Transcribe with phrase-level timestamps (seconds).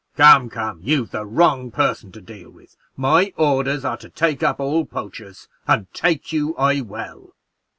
[0.17, 4.59] Come, come, you've the wrong person to deal with; my orders are to take up
[4.59, 7.35] all poachers, and take you I will."